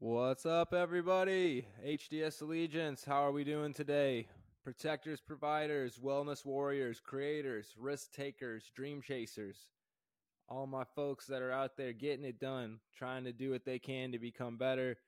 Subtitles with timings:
[0.00, 1.66] What's up, everybody?
[1.84, 4.28] HDS Allegiance, how are we doing today?
[4.62, 9.66] Protectors, providers, wellness warriors, creators, risk takers, dream chasers.
[10.48, 13.80] All my folks that are out there getting it done, trying to do what they
[13.80, 14.98] can to become better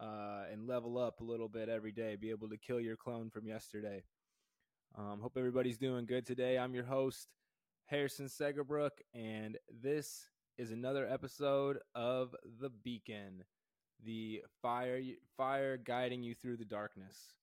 [0.00, 3.28] uh, and level up a little bit every day, be able to kill your clone
[3.28, 4.02] from yesterday.
[4.96, 6.56] Um, hope everybody's doing good today.
[6.56, 7.28] I'm your host,
[7.84, 13.44] Harrison Segerbrook, and this is another episode of The Beacon
[14.04, 15.00] the fire
[15.36, 17.34] fire guiding you through the darkness.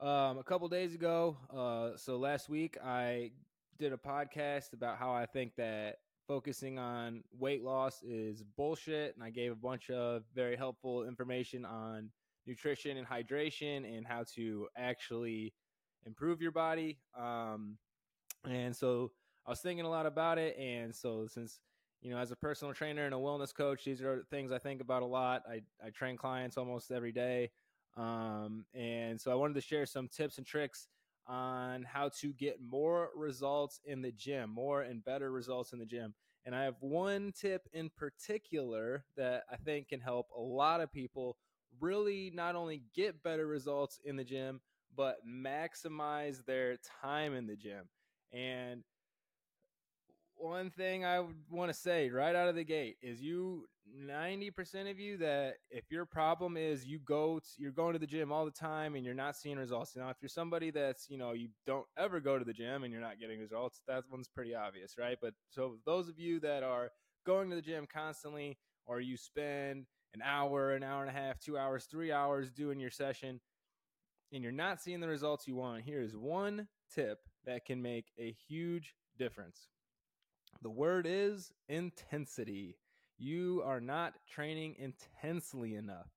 [0.00, 3.30] Um, a couple days ago, uh, so last week I
[3.78, 5.96] did a podcast about how I think that
[6.26, 11.64] focusing on weight loss is bullshit, and I gave a bunch of very helpful information
[11.64, 12.10] on
[12.46, 15.54] nutrition and hydration and how to actually
[16.06, 16.98] improve your body.
[17.18, 17.78] Um,
[18.48, 19.12] and so
[19.46, 21.60] I was thinking a lot about it, and so since
[22.04, 24.82] you know, as a personal trainer and a wellness coach, these are things I think
[24.82, 25.42] about a lot.
[25.48, 27.50] I, I train clients almost every day.
[27.96, 30.86] Um, and so I wanted to share some tips and tricks
[31.26, 35.86] on how to get more results in the gym, more and better results in the
[35.86, 36.14] gym.
[36.44, 40.92] And I have one tip in particular that I think can help a lot of
[40.92, 41.38] people
[41.80, 44.60] really not only get better results in the gym,
[44.94, 47.88] but maximize their time in the gym.
[48.30, 48.82] And
[50.36, 53.66] one thing I would want to say right out of the gate is you
[54.02, 58.06] 90% of you that if your problem is you go to, you're going to the
[58.06, 59.94] gym all the time and you're not seeing results.
[59.96, 62.92] Now if you're somebody that's, you know, you don't ever go to the gym and
[62.92, 65.18] you're not getting results, that one's pretty obvious, right?
[65.20, 66.90] But so those of you that are
[67.26, 71.38] going to the gym constantly or you spend an hour, an hour and a half,
[71.40, 73.40] 2 hours, 3 hours doing your session
[74.32, 78.06] and you're not seeing the results you want, here is one tip that can make
[78.18, 79.68] a huge difference.
[80.64, 82.78] The word is intensity.
[83.18, 86.08] You are not training intensely enough.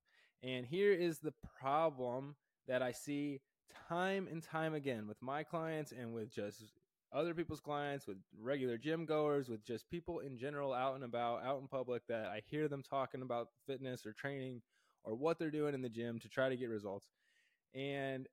[0.42, 2.34] And here is the problem
[2.66, 3.42] that I see
[3.90, 6.62] time and time again with my clients and with just
[7.12, 11.44] other people's clients, with regular gym goers, with just people in general out and about,
[11.44, 14.62] out in public that I hear them talking about fitness or training
[15.04, 17.06] or what they're doing in the gym to try to get results.
[17.74, 18.26] And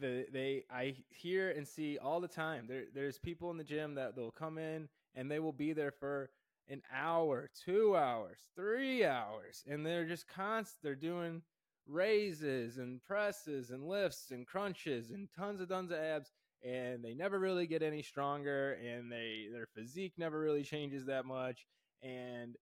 [0.00, 2.66] the they I hear and see all the time.
[2.68, 5.90] There there's people in the gym that they'll come in and they will be there
[5.90, 6.30] for
[6.68, 10.82] an hour, two hours, three hours, and they're just constant.
[10.82, 11.42] They're doing
[11.86, 16.30] raises and presses and lifts and crunches and tons of tons of abs,
[16.62, 21.24] and they never really get any stronger, and they their physique never really changes that
[21.24, 21.66] much,
[22.02, 22.56] and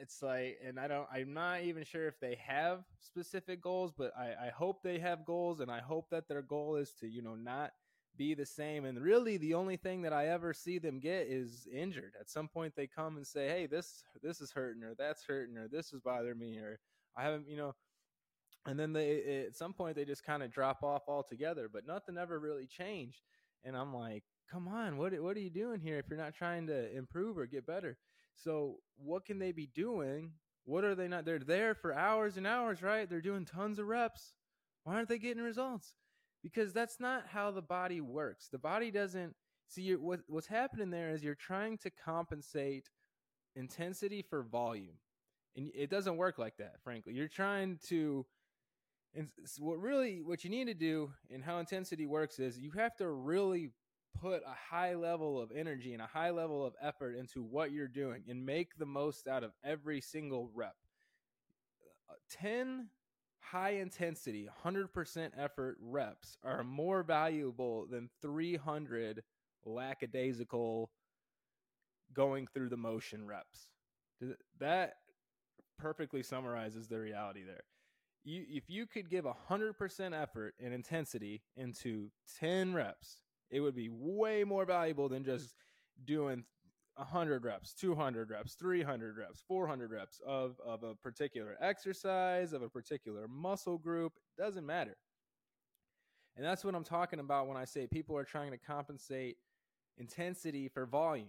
[0.00, 4.12] it's like and i don't i'm not even sure if they have specific goals but
[4.16, 7.22] i i hope they have goals and i hope that their goal is to you
[7.22, 7.72] know not
[8.16, 8.84] be the same.
[8.84, 12.12] And really the only thing that i ever see them get is injured.
[12.20, 15.56] At some point they come and say hey this this is hurting or that's hurting
[15.56, 16.78] or this is bothering me or
[17.16, 17.74] i haven't you know?
[18.66, 22.18] And then they at some point they just kind of drop off altogether but nothing
[22.18, 23.22] ever really changed.
[23.64, 26.66] And i'm like come on what what are you doing here if you're not trying
[26.66, 27.96] to improve or get better
[28.34, 30.32] so what can they be doing?
[30.64, 31.24] What are they not?
[31.24, 33.08] They're there for hours and hours, right?
[33.08, 34.34] They're doing tons of reps.
[34.84, 35.94] Why aren't they getting results?
[36.42, 38.48] Because that's not how the body works.
[38.48, 39.34] The body doesn't
[39.68, 42.88] see what, what's happening there is you're trying to compensate
[43.54, 44.98] intensity for volume,
[45.56, 46.76] and it doesn't work like that.
[46.82, 48.26] Frankly, you're trying to.
[49.14, 49.28] And
[49.58, 53.10] what really what you need to do and how intensity works is you have to
[53.10, 53.68] really
[54.20, 57.88] put a high level of energy and a high level of effort into what you're
[57.88, 60.76] doing and make the most out of every single rep.
[62.10, 62.88] Uh, 10
[63.40, 69.22] high intensity, 100% effort reps are more valuable than 300
[69.64, 70.90] lackadaisical
[72.14, 73.70] going through the motion reps.
[74.58, 74.94] That
[75.78, 77.64] perfectly summarizes the reality there.
[78.24, 83.18] You, if you could give 100% effort and intensity into 10 reps,
[83.52, 85.54] it would be way more valuable than just
[86.04, 86.42] doing
[86.96, 92.68] 100 reps, 200 reps, 300 reps, 400 reps of, of a particular exercise, of a
[92.68, 94.14] particular muscle group.
[94.36, 94.96] It doesn't matter.
[96.36, 99.36] And that's what I'm talking about when I say people are trying to compensate
[99.98, 101.28] intensity for volume.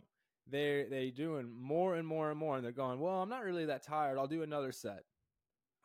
[0.49, 3.65] They're they doing more and more and more, and they're going, Well, I'm not really
[3.65, 4.17] that tired.
[4.17, 5.03] I'll do another set.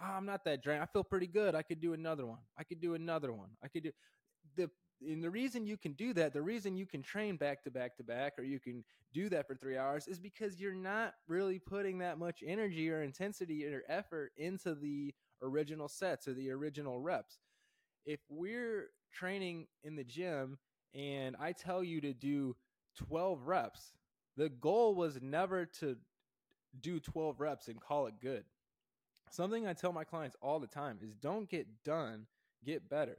[0.01, 0.83] Oh, I'm not that drained.
[0.83, 1.55] I feel pretty good.
[1.55, 2.39] I could do another one.
[2.57, 3.51] I could do another one.
[3.63, 3.93] I could do
[4.57, 7.71] the and the reason you can do that, the reason you can train back to
[7.71, 11.15] back to back, or you can do that for three hours, is because you're not
[11.29, 16.51] really putting that much energy or intensity or effort into the original sets or the
[16.51, 17.39] original reps.
[18.05, 20.59] If we're training in the gym
[20.95, 22.57] and I tell you to do
[22.97, 23.93] 12 reps,
[24.37, 25.97] the goal was never to
[26.81, 28.45] do 12 reps and call it good.
[29.31, 32.27] something I tell my clients all the time is don't get done,
[32.65, 33.19] get better.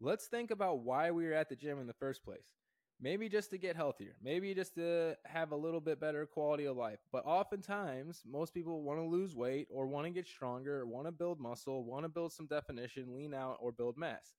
[0.00, 2.52] Let's think about why we were at the gym in the first place.
[2.98, 6.78] Maybe just to get healthier, maybe just to have a little bit better quality of
[6.78, 6.98] life.
[7.12, 11.06] But oftentimes, most people want to lose weight or want to get stronger, or want
[11.06, 14.34] to build muscle, want to build some definition, lean out, or build mass.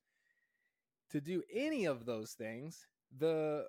[1.11, 3.67] To do any of those things, the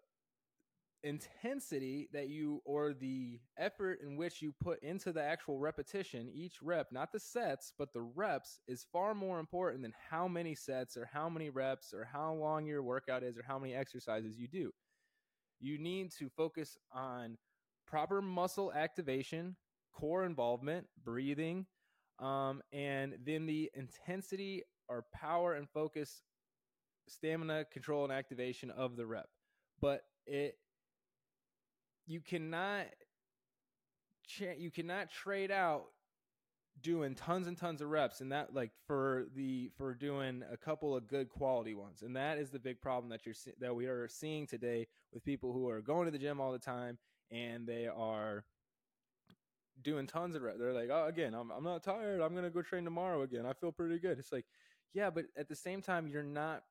[1.04, 6.60] intensity that you or the effort in which you put into the actual repetition each
[6.60, 10.96] rep not the sets but the reps is far more important than how many sets
[10.96, 14.48] or how many reps or how long your workout is or how many exercises you
[14.48, 14.72] do.
[15.60, 17.36] You need to focus on
[17.86, 19.56] proper muscle activation
[19.92, 21.66] core involvement breathing
[22.18, 26.22] um, and then the intensity or power and focus
[27.08, 29.28] stamina control and activation of the rep.
[29.80, 30.56] But it
[32.08, 32.86] you cannot
[34.56, 35.84] you cannot trade out
[36.80, 40.96] doing tons and tons of reps and that like for the for doing a couple
[40.96, 42.02] of good quality ones.
[42.02, 45.52] And that is the big problem that you're that we are seeing today with people
[45.52, 46.98] who are going to the gym all the time
[47.30, 48.44] and they are
[49.82, 52.20] doing tons of reps they're like oh again i'm, I'm not tired.
[52.20, 53.44] I'm gonna go train tomorrow again.
[53.44, 54.18] I feel pretty good.
[54.18, 54.46] It's like
[54.94, 56.62] yeah but at the same time you're not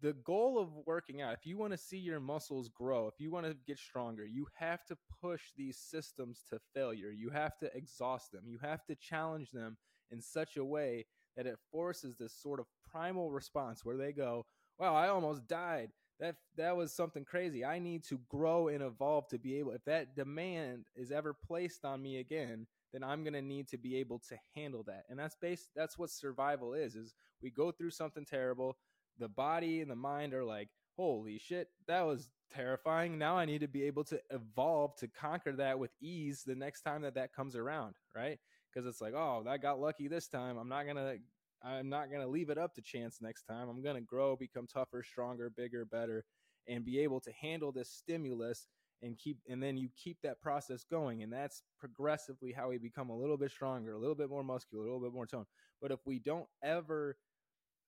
[0.00, 3.30] the goal of working out, if you want to see your muscles grow, if you
[3.30, 7.10] want to get stronger, you have to push these systems to failure.
[7.10, 8.44] You have to exhaust them.
[8.46, 9.76] You have to challenge them
[10.10, 11.06] in such a way
[11.36, 14.46] that it forces this sort of primal response where they go,
[14.78, 15.92] "Wow, I almost died.
[16.18, 17.64] That that was something crazy.
[17.64, 21.84] I need to grow and evolve to be able if that demand is ever placed
[21.84, 25.18] on me again, then I'm going to need to be able to handle that." And
[25.18, 28.76] that's based that's what survival is is we go through something terrible,
[29.20, 33.18] the body and the mind are like, holy shit, that was terrifying.
[33.18, 36.82] Now I need to be able to evolve to conquer that with ease the next
[36.82, 38.38] time that that comes around, right?
[38.72, 40.56] Because it's like, oh, I got lucky this time.
[40.56, 41.16] I'm not gonna,
[41.62, 43.68] I'm not gonna leave it up to chance next time.
[43.68, 46.24] I'm gonna grow, become tougher, stronger, bigger, better,
[46.68, 48.66] and be able to handle this stimulus
[49.02, 53.08] and keep, and then you keep that process going, and that's progressively how we become
[53.08, 55.46] a little bit stronger, a little bit more muscular, a little bit more tone.
[55.80, 57.16] But if we don't ever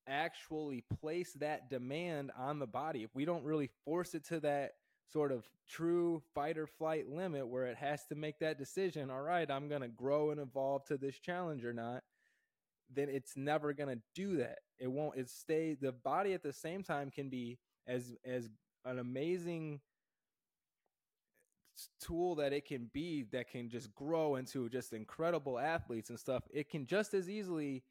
[0.07, 4.73] actually place that demand on the body, if we don't really force it to that
[5.13, 9.23] sort of true fight or flight limit where it has to make that decision, all
[9.23, 12.03] right, I'm going to grow and evolve to this challenge or not,
[12.95, 14.59] then it's never going to do that.
[14.79, 18.49] It won't it stay the body at the same time can be as as
[18.85, 19.81] an amazing
[22.01, 26.43] tool that it can be that can just grow into just incredible athletes and stuff.
[26.53, 27.83] It can just as easily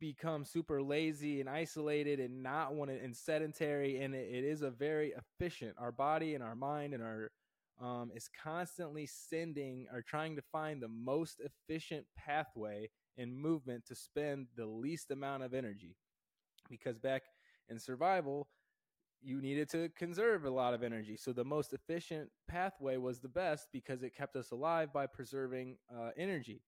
[0.00, 4.62] become super lazy and isolated and not want to and sedentary and it, it is
[4.62, 7.30] a very efficient our body and our mind and our
[7.80, 13.94] um, is constantly sending or trying to find the most efficient pathway in movement to
[13.94, 15.96] spend the least amount of energy.
[16.68, 17.22] Because back
[17.68, 18.48] in survival
[19.22, 21.14] you needed to conserve a lot of energy.
[21.14, 25.76] So the most efficient pathway was the best because it kept us alive by preserving
[25.94, 26.62] uh, energy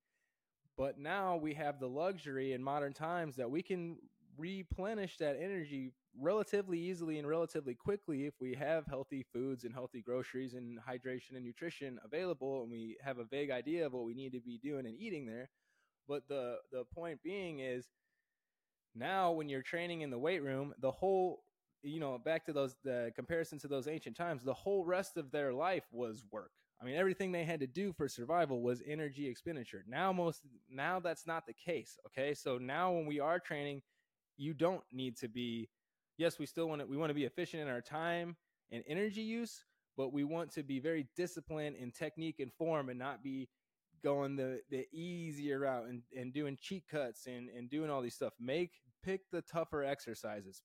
[0.76, 3.96] but now we have the luxury in modern times that we can
[4.38, 10.00] replenish that energy relatively easily and relatively quickly if we have healthy foods and healthy
[10.02, 14.14] groceries and hydration and nutrition available and we have a vague idea of what we
[14.14, 15.48] need to be doing and eating there.
[16.08, 17.86] But the the point being is
[18.94, 21.44] now when you're training in the weight room the whole
[21.82, 25.30] you know back to those the comparison to those ancient times the whole rest of
[25.30, 26.50] their life was work
[26.82, 29.84] I mean, everything they had to do for survival was energy expenditure.
[29.86, 31.96] Now, most now that's not the case.
[32.08, 33.82] Okay, so now when we are training,
[34.36, 35.68] you don't need to be.
[36.18, 36.86] Yes, we still want to.
[36.86, 38.36] We want to be efficient in our time
[38.72, 39.64] and energy use,
[39.96, 43.48] but we want to be very disciplined in technique and form, and not be
[44.02, 48.16] going the the easier route and, and doing cheat cuts and and doing all these
[48.16, 48.32] stuff.
[48.40, 48.72] Make
[49.04, 50.62] pick the tougher exercises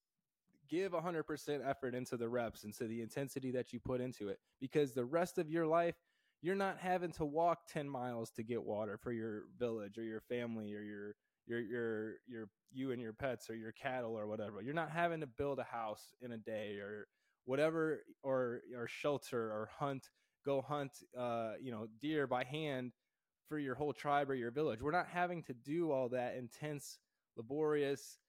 [0.69, 4.39] give 100% effort into the reps and to the intensity that you put into it
[4.59, 5.95] because the rest of your life
[6.41, 10.21] you're not having to walk 10 miles to get water for your village or your
[10.21, 11.15] family or your
[11.47, 14.61] your your your you and your pets or your cattle or whatever.
[14.61, 17.07] You're not having to build a house in a day or
[17.45, 20.09] whatever or or shelter or hunt
[20.45, 22.91] go hunt uh you know deer by hand
[23.47, 24.81] for your whole tribe or your village.
[24.81, 26.99] We're not having to do all that intense
[27.37, 28.19] laborious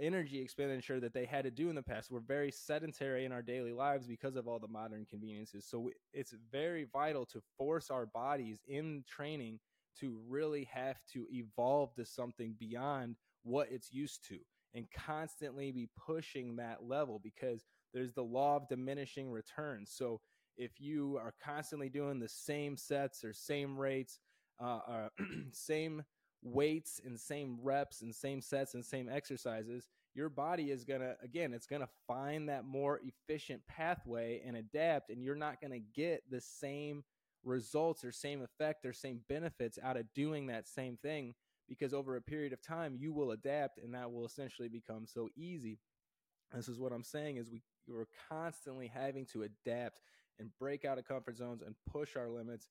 [0.00, 2.10] energy expenditure that they had to do in the past.
[2.10, 5.66] We're very sedentary in our daily lives because of all the modern conveniences.
[5.68, 9.60] So it's very vital to force our bodies in training
[10.00, 14.38] to really have to evolve to something beyond what it's used to
[14.74, 19.92] and constantly be pushing that level because there's the law of diminishing returns.
[19.94, 20.20] So
[20.56, 24.18] if you are constantly doing the same sets or same rates,
[24.62, 25.08] uh, uh,
[25.52, 26.02] same
[26.42, 31.16] weights and same reps and same sets and same exercises, your body is going to,
[31.22, 35.72] again, it's going to find that more efficient pathway and adapt, and you're not going
[35.72, 37.04] to get the same
[37.44, 41.34] results or same effect or same benefits out of doing that same thing
[41.68, 45.28] because over a period of time you will adapt and that will essentially become so
[45.36, 45.78] easy.
[46.54, 50.00] This is what i'm saying is we we're constantly having to adapt
[50.38, 52.68] and break out of comfort zones and push our limits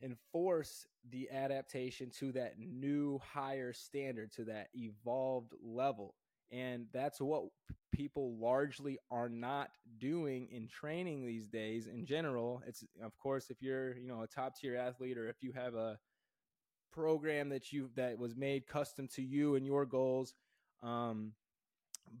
[0.00, 6.14] and force the adaptation to that new higher standard to that evolved level.
[6.50, 7.44] And that's what
[7.92, 12.62] people largely are not doing in training these days in general.
[12.66, 15.74] It's of course if you're you know a top tier athlete or if you have
[15.74, 15.98] a
[16.92, 20.34] program that you that was made custom to you and your goals
[20.82, 21.32] um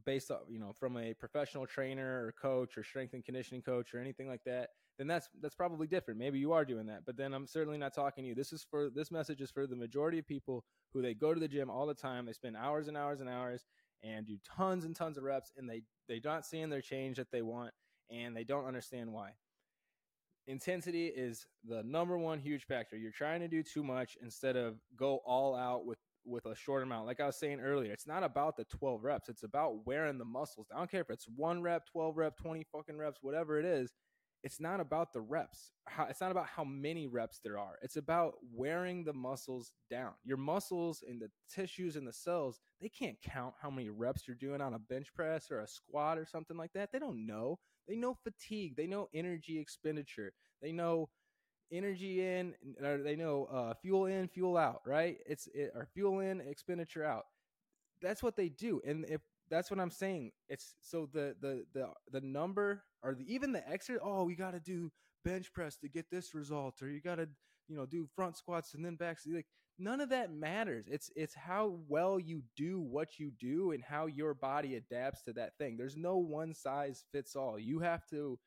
[0.06, 3.94] based on you know from a professional trainer or coach or strength and conditioning coach
[3.94, 6.18] or anything like that then that's that's probably different.
[6.18, 8.34] Maybe you are doing that but then i'm certainly not talking to you.
[8.34, 11.40] This is for this message is for the majority of people who they go to
[11.40, 12.26] the gym all the time.
[12.26, 13.64] They spend hours and hours and hours
[14.02, 17.30] and do tons and tons of reps and they they not seeing their change that
[17.30, 17.72] they want
[18.10, 19.30] and they don't understand why.
[20.46, 22.96] Intensity is the number one huge factor.
[22.96, 26.82] You're trying to do too much instead of go all out with with a short
[26.82, 27.06] amount.
[27.06, 29.28] Like i was saying earlier it's not about the 12 reps.
[29.28, 30.68] It's about wearing the muscles.
[30.72, 33.92] I don't care if it's one rep 12 rep 20 fucking reps whatever it is
[34.42, 35.72] it's not about the reps.
[35.86, 37.78] How, it's not about how many reps there are.
[37.82, 40.12] It's about wearing the muscles down.
[40.24, 44.36] Your muscles and the tissues and the cells, they can't count how many reps you're
[44.36, 46.90] doing on a bench press or a squat or something like that.
[46.92, 47.58] They don't know.
[47.86, 48.76] They know fatigue.
[48.76, 50.32] They know energy expenditure.
[50.60, 51.08] They know
[51.70, 55.18] energy in, or they know uh, fuel in, fuel out, right?
[55.26, 57.24] It's it, or fuel in, expenditure out.
[58.00, 58.80] That's what they do.
[58.84, 59.20] And if
[59.52, 60.32] that's what I'm saying.
[60.48, 63.98] It's so the the the the number or the, even the extra.
[64.02, 64.90] Oh, we got to do
[65.24, 67.28] bench press to get this result, or you got to
[67.68, 69.18] you know do front squats and then back.
[69.26, 69.46] Like
[69.78, 70.86] none of that matters.
[70.88, 75.32] It's it's how well you do what you do and how your body adapts to
[75.34, 75.76] that thing.
[75.76, 77.58] There's no one size fits all.
[77.58, 78.38] You have to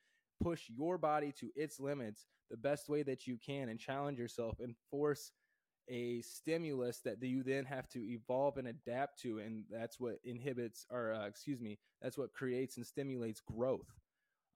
[0.42, 4.60] push your body to its limits the best way that you can and challenge yourself
[4.60, 5.32] and force
[5.90, 10.86] a stimulus that you then have to evolve and adapt to and that's what inhibits
[10.90, 13.94] or uh, excuse me that's what creates and stimulates growth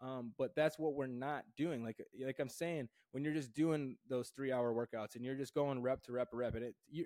[0.01, 3.95] um, but that's what we're not doing like like i'm saying when you're just doing
[4.09, 6.75] those three hour workouts and you're just going rep to rep to rep and it
[6.89, 7.05] you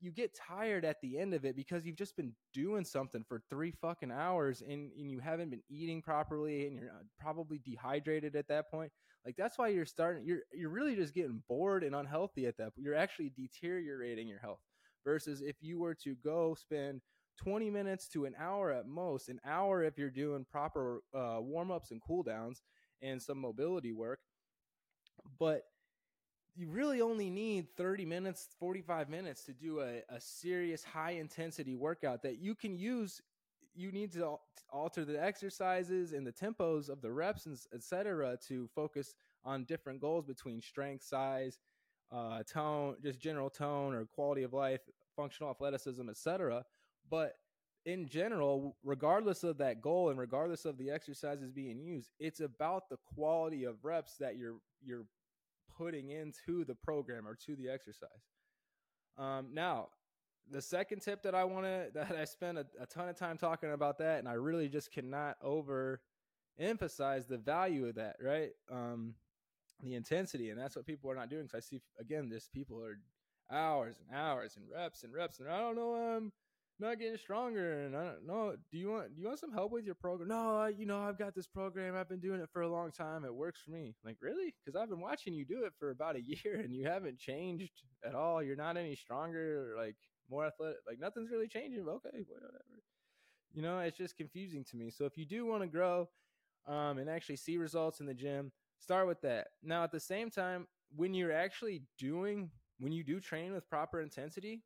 [0.00, 3.42] you get tired at the end of it because you've just been doing something for
[3.50, 8.34] three fucking hours and, and you haven't been eating properly and you're uh, probably dehydrated
[8.34, 8.90] at that point
[9.26, 12.72] like that's why you're starting you're you're really just getting bored and unhealthy at that.
[12.76, 14.60] You're actually deteriorating your health.
[15.04, 17.00] Versus if you were to go spend
[17.36, 21.70] 20 minutes to an hour at most, an hour if you're doing proper uh, warm
[21.70, 22.62] ups and cool downs
[23.02, 24.20] and some mobility work.
[25.38, 25.62] But
[26.54, 31.74] you really only need 30 minutes, 45 minutes to do a, a serious high intensity
[31.74, 33.20] workout that you can use
[33.76, 34.36] you need to
[34.72, 39.14] alter the exercises and the tempos of the reps and etc to focus
[39.44, 41.58] on different goals between strength size
[42.10, 44.80] uh, tone just general tone or quality of life
[45.14, 46.64] functional athleticism etc
[47.10, 47.34] but
[47.84, 52.88] in general regardless of that goal and regardless of the exercises being used it's about
[52.88, 55.06] the quality of reps that you're you're
[55.76, 58.08] putting into the program or to the exercise
[59.18, 59.88] um, now
[60.50, 63.38] the second tip that I want to that I spent a, a, ton of time
[63.38, 66.00] talking about that, and I really just cannot over
[66.58, 68.50] emphasize the value of that, right?
[68.70, 69.14] Um,
[69.82, 71.42] the intensity, and that's what people are not doing.
[71.42, 72.98] Because I see again, this people are
[73.50, 76.32] hours and hours and reps and reps, and I don't know, I'm
[76.78, 78.54] not getting stronger, and I don't know.
[78.70, 80.28] Do you want do you want some help with your program?
[80.28, 81.96] No, I, you know, I've got this program.
[81.96, 83.24] I've been doing it for a long time.
[83.24, 83.94] It works for me.
[84.04, 84.54] Like really?
[84.64, 87.82] Because I've been watching you do it for about a year, and you haven't changed
[88.04, 88.42] at all.
[88.42, 89.72] You're not any stronger.
[89.72, 89.96] or Like
[90.30, 90.78] more athletic.
[90.86, 91.80] Like nothing's really changing.
[91.88, 92.64] Okay, whatever.
[93.54, 94.90] You know, it's just confusing to me.
[94.90, 96.08] So if you do want to grow
[96.66, 99.48] um, and actually see results in the gym, start with that.
[99.62, 104.02] Now, at the same time, when you're actually doing, when you do train with proper
[104.02, 104.62] intensity,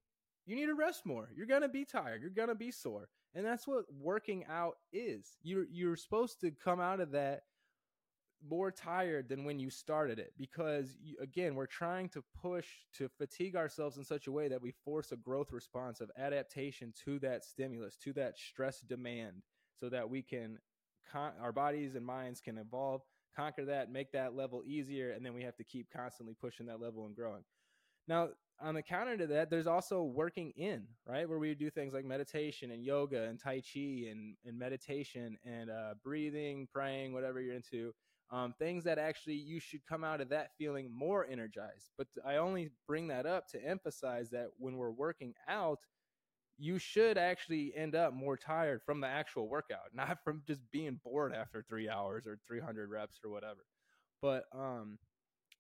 [0.47, 1.29] you need to rest more.
[1.35, 2.23] You're gonna be tired.
[2.23, 5.39] You're gonna be sore, and that's what working out is.
[5.43, 7.43] You're you're supposed to come out of that
[8.49, 13.09] more tired than when you started it because you, again we're trying to push to
[13.19, 17.19] fatigue ourselves in such a way that we force a growth response of adaptation to
[17.19, 19.43] that stimulus to that stress demand
[19.79, 20.59] so that we can
[21.13, 23.03] con- our bodies and minds can evolve
[23.37, 26.81] conquer that make that level easier and then we have to keep constantly pushing that
[26.81, 27.45] level and growing
[28.11, 28.29] now
[28.61, 32.05] on the counter to that there's also working in right where we do things like
[32.05, 37.55] meditation and yoga and tai chi and, and meditation and uh, breathing praying whatever you're
[37.55, 37.91] into
[38.31, 41.91] um, things that actually you should come out of that feeling more energized.
[41.99, 45.81] But I only bring that up to emphasize that when we're working out,
[46.57, 51.01] you should actually end up more tired from the actual workout, not from just being
[51.03, 53.65] bored after three hours or 300 reps or whatever.
[54.23, 54.99] But um,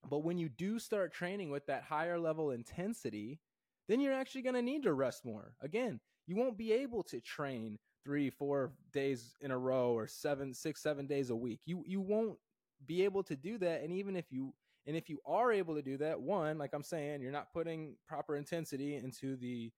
[0.09, 3.41] but when you do start training with that higher level intensity,
[3.89, 5.55] then you're actually going to need to rest more.
[5.61, 10.55] Again, you won't be able to train three, four days in a row or seven,
[10.55, 11.61] six, seven days a week.
[11.65, 12.39] You you won't
[12.87, 13.83] be able to do that.
[13.83, 14.55] And even if you
[14.87, 17.97] and if you are able to do that, one, like I'm saying, you're not putting
[18.09, 19.71] proper intensity into the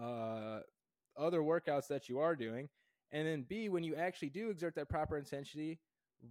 [0.00, 0.60] uh,
[1.18, 2.68] other workouts that you are doing.
[3.10, 5.80] And then B, when you actually do exert that proper intensity,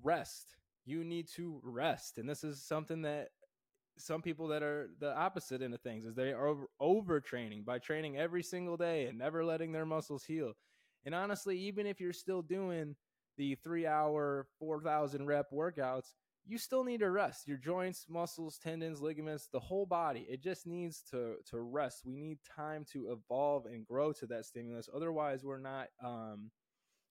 [0.03, 0.55] rest.
[0.85, 2.17] You need to rest.
[2.17, 3.29] And this is something that
[3.97, 7.79] some people that are the opposite end of things is they are over, overtraining by
[7.79, 10.53] training every single day and never letting their muscles heal.
[11.05, 12.95] And honestly, even if you're still doing
[13.37, 16.13] the three hour, 4,000 rep workouts,
[16.47, 20.27] you still need to rest your joints, muscles, tendons, ligaments, the whole body.
[20.29, 22.03] It just needs to, to rest.
[22.05, 24.87] We need time to evolve and grow to that stimulus.
[24.93, 26.51] Otherwise, we're not um,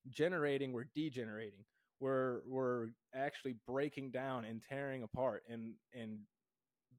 [0.09, 1.64] generating, we're degenerating.
[2.04, 6.18] We're, we're actually breaking down and tearing apart and, and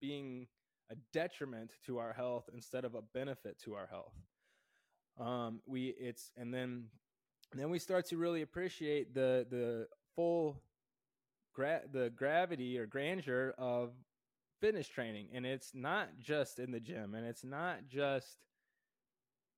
[0.02, 0.48] being
[0.92, 4.16] a detriment to our health instead of a benefit to our health.
[5.20, 6.86] Um, we it's and then
[7.54, 10.64] then we start to really appreciate the the full
[11.54, 13.92] gra- the gravity or grandeur of
[14.60, 18.40] fitness training and it's not just in the gym and it's not just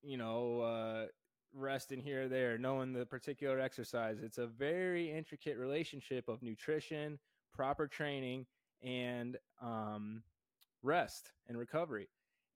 [0.03, 1.05] you know uh,
[1.53, 7.17] resting here or there knowing the particular exercise it's a very intricate relationship of nutrition
[7.57, 8.45] proper training
[8.83, 10.21] and um,
[10.83, 12.07] rest and recovery.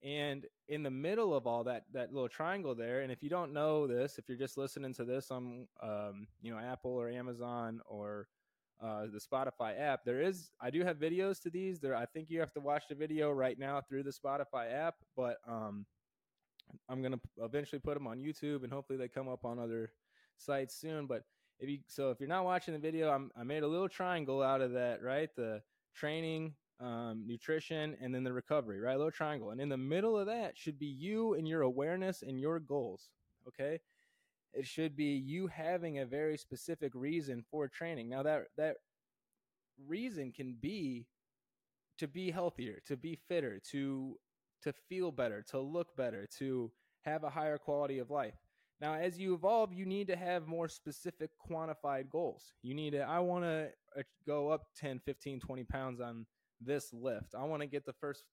[0.04, 3.52] And in the middle of all that that little triangle there and if you don't
[3.52, 7.80] know this if you're just listening to this on um, you know apple or amazon
[7.86, 8.26] or
[8.82, 11.78] uh, the spotify app there is i do have videos to these.
[11.78, 14.96] There i think you have to watch the video right now through the spotify app
[15.16, 15.86] but um,
[16.88, 19.92] i'm to eventually put them on youtube and hopefully they come up on other
[20.36, 21.24] sites soon but
[21.58, 24.42] if you so if you're not watching the video I'm, i made a little triangle
[24.42, 25.62] out of that right the
[25.94, 28.96] training um, nutrition, and then the recovery, right?
[28.96, 29.50] Little triangle.
[29.50, 33.10] And in the middle of that should be you and your awareness and your goals.
[33.46, 33.80] Okay.
[34.52, 38.08] It should be you having a very specific reason for training.
[38.10, 38.76] Now that that
[39.86, 41.06] reason can be
[41.98, 44.18] to be healthier, to be fitter, to
[44.62, 46.70] to feel better, to look better, to
[47.02, 48.34] have a higher quality of life.
[48.80, 52.52] Now, as you evolve, you need to have more specific quantified goals.
[52.62, 56.26] You need to, I want to uh, go up 10, 15, 20 pounds on
[56.60, 57.34] this lift.
[57.38, 58.24] I want to get the first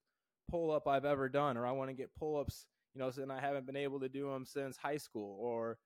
[0.50, 3.30] pull up I've ever done, or I want to get pull ups, you know, and
[3.30, 5.78] I haven't been able to do them since high school, or,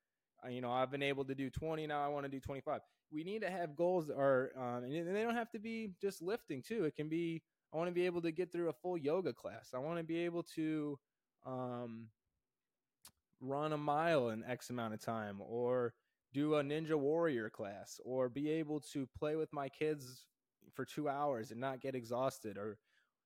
[0.42, 2.80] uh, you know, I've been able to do 20, now I want to do 25.
[3.12, 6.62] We need to have goals are, um, and they don't have to be just lifting
[6.62, 6.84] too.
[6.84, 7.42] It can be,
[7.74, 9.72] I want to be able to get through a full yoga class.
[9.74, 10.96] I want to be able to,
[11.44, 12.06] um,
[13.40, 15.92] run a mile in X amount of time, or
[16.32, 20.26] do a Ninja Warrior class, or be able to play with my kids
[20.72, 22.78] for two hours and not get exhausted or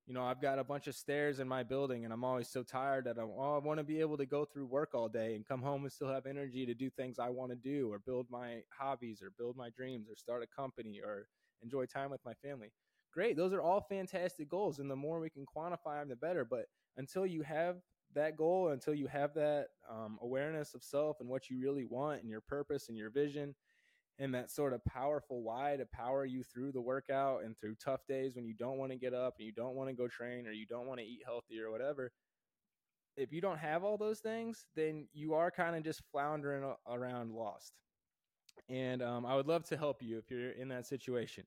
[0.07, 2.63] you know i've got a bunch of stairs in my building and i'm always so
[2.63, 5.35] tired that I'm, oh, i want to be able to go through work all day
[5.35, 7.99] and come home and still have energy to do things i want to do or
[7.99, 11.29] build my hobbies or build my dreams or start a company or
[11.63, 12.71] enjoy time with my family
[13.19, 16.45] great those are all fantastic goals and the more we can quantify them the better
[16.45, 16.67] but
[16.99, 17.79] until you have
[18.15, 22.21] that goal until you have that um, awareness of self and what you really want
[22.21, 23.57] and your purpose and your vision
[24.21, 28.07] and that sort of powerful why to power you through the workout and through tough
[28.07, 30.47] days when you don't want to get up and you don't want to go train
[30.47, 32.13] or you don't want to eat healthy or whatever.
[33.17, 37.33] If you don't have all those things, then you are kind of just floundering around
[37.33, 37.73] lost.
[38.69, 41.45] And um, I would love to help you if you're in that situation.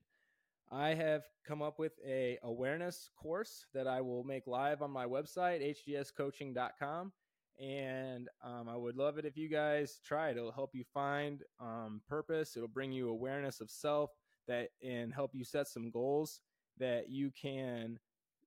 [0.72, 5.04] I have come up with a awareness course that I will make live on my
[5.04, 7.12] website, hdscoaching.com.
[7.60, 10.38] and um, I would love it if you guys try it.
[10.38, 12.56] It'll help you find um, purpose.
[12.56, 14.12] It'll bring you awareness of self
[14.48, 16.40] that and help you set some goals
[16.78, 17.98] that you can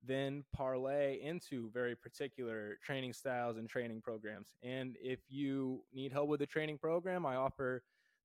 [0.03, 4.47] then parlay into very particular training styles and training programs.
[4.63, 7.83] And if you need help with the training program, I offer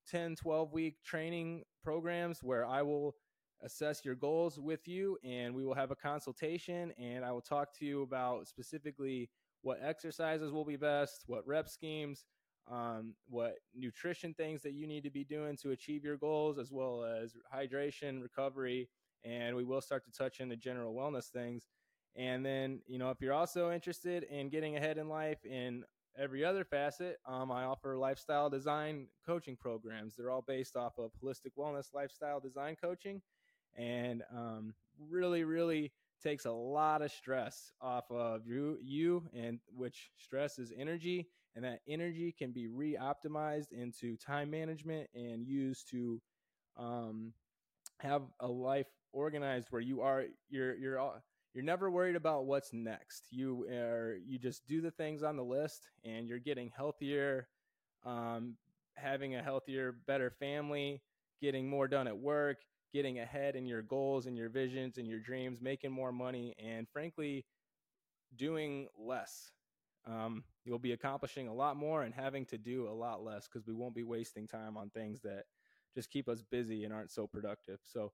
[0.09, 3.15] 10, 12 week training programs where I will
[3.63, 7.73] assess your goals with you and we will have a consultation and I will talk
[7.79, 9.29] to you about specifically
[9.61, 12.25] what exercises will be best, what rep schemes,
[12.69, 16.71] um, what nutrition things that you need to be doing to achieve your goals, as
[16.71, 18.89] well as hydration, recovery,
[19.23, 21.67] and we will start to touch into general wellness things.
[22.15, 25.83] And then, you know, if you're also interested in getting ahead in life in
[26.17, 30.15] every other facet, um, I offer lifestyle design coaching programs.
[30.15, 33.21] They're all based off of holistic wellness lifestyle design coaching.
[33.77, 34.73] And um,
[35.09, 40.71] really, really takes a lot of stress off of you, you, and which stress is
[40.77, 46.21] energy, and that energy can be re-optimized into time management and used to
[46.77, 47.33] um,
[47.99, 51.21] have a life organized where you are you're you're all
[51.53, 53.25] you're never worried about what's next.
[53.31, 57.47] You are you just do the things on the list, and you're getting healthier,
[58.05, 58.55] um,
[58.95, 61.01] having a healthier, better family,
[61.41, 62.57] getting more done at work,
[62.93, 66.87] getting ahead in your goals and your visions and your dreams, making more money, and
[66.89, 67.45] frankly,
[68.35, 69.51] doing less.
[70.05, 73.67] Um, you'll be accomplishing a lot more and having to do a lot less because
[73.67, 75.45] we won't be wasting time on things that
[75.93, 77.79] just keep us busy and aren't so productive.
[77.83, 78.05] So,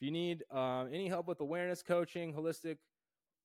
[0.00, 2.78] if you need uh, any help with awareness coaching, holistic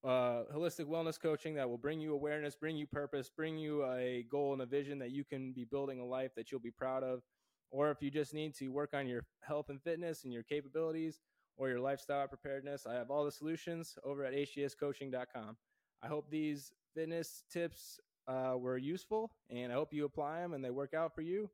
[0.04, 4.26] uh, holistic wellness coaching that will bring you awareness, bring you purpose, bring you a
[4.30, 7.04] goal and a vision that you can be building a life that you'll be proud
[7.04, 7.22] of.
[7.70, 11.20] Or if you just need to work on your health and fitness and your capabilities
[11.58, 15.58] or your lifestyle preparedness, I have all the solutions over at hdscoaching.com.
[16.02, 20.64] I hope these fitness tips uh, were useful and I hope you apply them and
[20.64, 21.50] they work out for you.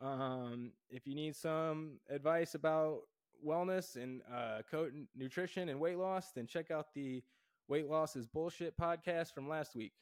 [0.00, 3.02] Um, if you need some advice about
[3.46, 7.22] wellness and uh, co- nutrition and weight loss, then check out the
[7.68, 9.92] Weight Loss is Bullshit podcast from last week.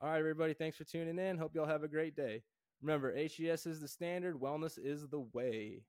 [0.00, 1.38] All right, everybody, thanks for tuning in.
[1.38, 2.42] Hope y'all have a great day.
[2.80, 5.82] Remember, HDS is the standard, wellness is the way.